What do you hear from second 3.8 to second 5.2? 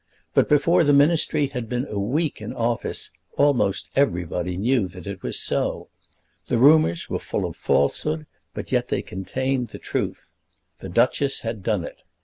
everybody knew that